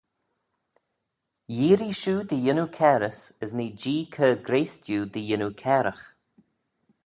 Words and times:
Yeearree 1.57 1.95
shiu 1.99 2.17
dy 2.29 2.37
yannoo 2.45 2.71
cairys 2.77 3.19
as 3.43 3.51
nee 3.57 3.75
Jee 3.81 4.03
chur 4.13 4.33
grayse 4.47 4.77
diu 4.85 5.01
dy 5.13 5.21
yannoo 5.29 5.53
cairagh. 5.61 6.03